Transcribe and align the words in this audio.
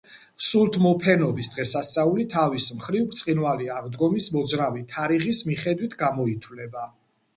სულთმოფენობის 0.45 1.49
დღესასწაული, 1.57 2.25
თავის 2.35 2.69
მხრივ, 2.79 3.05
ბრწყინვალე 3.11 3.69
აღდგომის 3.77 4.31
მოძრავი 4.39 4.85
თარიღის 4.95 5.43
მიხედვით 5.51 5.99
გამოითვლება. 6.05 6.89